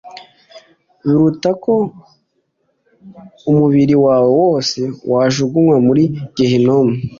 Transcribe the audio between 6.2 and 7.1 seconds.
Gehinomu.